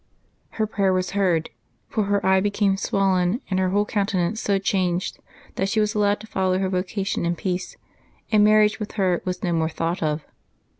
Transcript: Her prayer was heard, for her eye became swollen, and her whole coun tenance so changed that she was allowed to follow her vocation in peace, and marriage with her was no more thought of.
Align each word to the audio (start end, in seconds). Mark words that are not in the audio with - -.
Her 0.57 0.65
prayer 0.65 0.91
was 0.91 1.11
heard, 1.11 1.51
for 1.87 2.05
her 2.05 2.25
eye 2.25 2.39
became 2.39 2.75
swollen, 2.75 3.39
and 3.51 3.59
her 3.59 3.69
whole 3.69 3.85
coun 3.85 4.07
tenance 4.07 4.41
so 4.41 4.57
changed 4.57 5.19
that 5.57 5.69
she 5.69 5.79
was 5.79 5.93
allowed 5.93 6.19
to 6.21 6.25
follow 6.25 6.57
her 6.57 6.69
vocation 6.69 7.23
in 7.23 7.35
peace, 7.35 7.77
and 8.31 8.43
marriage 8.43 8.79
with 8.79 8.93
her 8.93 9.21
was 9.25 9.43
no 9.43 9.53
more 9.53 9.69
thought 9.69 10.01
of. 10.01 10.25